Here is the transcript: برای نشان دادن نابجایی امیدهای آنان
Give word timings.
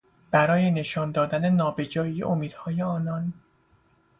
برای 0.31 0.71
نشان 0.71 1.11
دادن 1.11 1.49
نابجایی 1.49 2.23
امیدهای 2.23 2.81
آنان 2.81 3.33